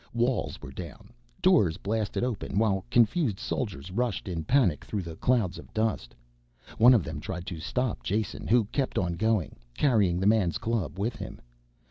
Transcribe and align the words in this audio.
Walls 0.15 0.59
were 0.63 0.71
down, 0.71 1.13
doors 1.43 1.77
blasted 1.77 2.23
open 2.23 2.57
while 2.57 2.85
confused 2.89 3.39
soldiers 3.39 3.91
rushed 3.91 4.27
in 4.27 4.43
panic 4.43 4.83
through 4.83 5.03
the 5.03 5.15
clouds 5.15 5.59
of 5.59 5.71
dust. 5.75 6.15
One 6.79 6.95
of 6.95 7.03
them 7.03 7.19
tried 7.19 7.45
to 7.45 7.59
stop 7.59 8.01
Jason 8.01 8.47
who 8.47 8.65
kept 8.73 8.97
on 8.97 9.13
going, 9.13 9.57
carrying 9.77 10.19
the 10.19 10.25
man's 10.25 10.57
club 10.57 10.97
with 10.97 11.17
him. 11.17 11.39